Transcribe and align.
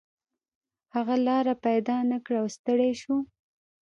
هغه 0.95 1.15
لاره 1.27 1.53
پیدا 1.65 1.97
نه 2.11 2.17
کړه 2.25 2.37
او 2.43 2.47
ستړی 2.57 2.91
شو. 3.01 3.15